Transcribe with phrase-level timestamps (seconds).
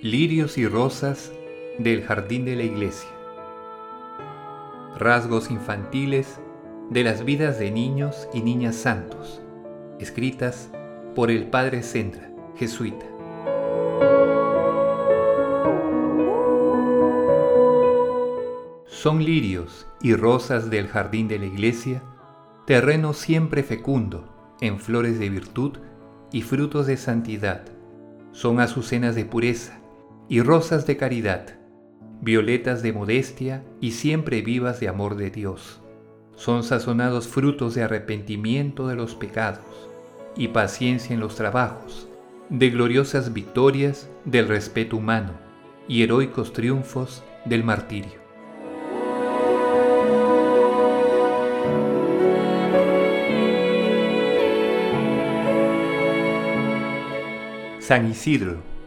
[0.00, 1.32] lirios y rosas
[1.80, 3.10] del jardín de la iglesia.
[4.96, 6.38] Rasgos infantiles
[6.88, 9.42] de las vidas de niños y niñas santos,
[9.98, 10.70] escritas
[11.16, 13.06] por el padre Sendra, jesuita.
[18.86, 22.04] Son lirios y rosas del jardín de la iglesia,
[22.66, 24.28] terreno siempre fecundo
[24.60, 25.78] en flores de virtud
[26.30, 27.64] y frutos de santidad.
[28.30, 29.80] Son azucenas de pureza
[30.28, 31.58] y rosas de caridad,
[32.20, 35.80] violetas de modestia y siempre vivas de amor de Dios.
[36.34, 39.88] Son sazonados frutos de arrepentimiento de los pecados
[40.36, 42.08] y paciencia en los trabajos,
[42.50, 45.32] de gloriosas victorias del respeto humano
[45.88, 48.28] y heroicos triunfos del martirio.
[57.80, 58.77] San Isidro.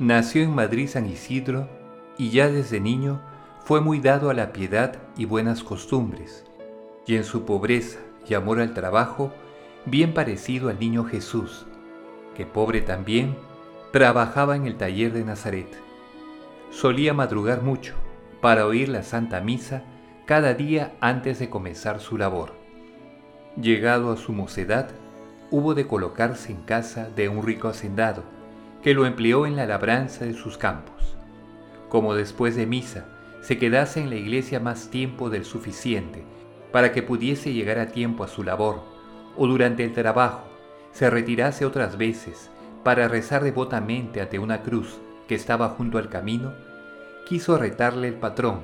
[0.00, 1.68] Nació en Madrid San Isidro
[2.16, 3.20] y ya desde niño
[3.62, 6.46] fue muy dado a la piedad y buenas costumbres,
[7.06, 9.30] y en su pobreza y amor al trabajo,
[9.84, 11.66] bien parecido al niño Jesús,
[12.34, 13.36] que pobre también,
[13.92, 15.68] trabajaba en el taller de Nazaret.
[16.70, 17.92] Solía madrugar mucho
[18.40, 19.82] para oír la Santa Misa
[20.24, 22.54] cada día antes de comenzar su labor.
[23.60, 24.88] Llegado a su mocedad,
[25.50, 28.39] hubo de colocarse en casa de un rico hacendado,
[28.82, 31.16] que lo empleó en la labranza de sus campos.
[31.88, 33.06] Como después de misa
[33.42, 36.24] se quedase en la iglesia más tiempo del suficiente
[36.72, 38.82] para que pudiese llegar a tiempo a su labor,
[39.36, 40.44] o durante el trabajo
[40.92, 42.50] se retirase otras veces
[42.84, 44.98] para rezar devotamente ante una cruz
[45.28, 46.52] que estaba junto al camino,
[47.26, 48.60] quiso retarle el patrón,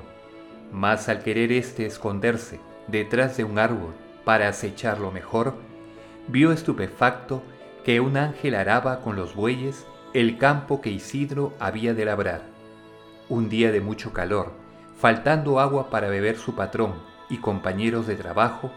[0.71, 3.93] mas al querer éste esconderse detrás de un árbol
[4.25, 5.55] para acecharlo mejor,
[6.27, 7.43] vio estupefacto
[7.85, 12.41] que un ángel araba con los bueyes el campo que Isidro había de labrar.
[13.29, 14.53] Un día de mucho calor,
[14.97, 16.93] faltando agua para beber su patrón
[17.29, 18.71] y compañeros de trabajo,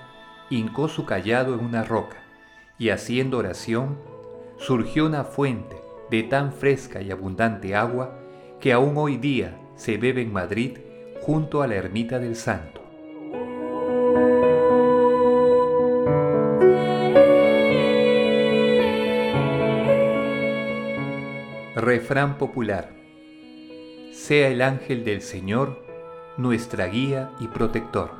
[0.51, 2.17] hincó su callado en una roca
[2.79, 3.99] y haciendo oración,
[4.59, 5.77] surgió una fuente
[6.11, 8.19] de tan fresca y abundante agua
[8.59, 10.79] que aún hoy día se bebe en Madrid
[11.23, 12.80] junto a la ermita del Santo.
[21.81, 22.91] Refrán popular.
[24.13, 25.83] Sea el ángel del Señor
[26.37, 28.11] nuestra guía y protector.